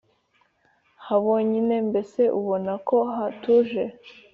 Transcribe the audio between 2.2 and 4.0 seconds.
ubona ko hatuje.